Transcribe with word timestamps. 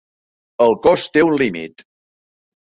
El 0.65 0.73
cos 0.87 1.05
té 1.17 1.23
un 1.27 1.37
límit. 1.43 1.87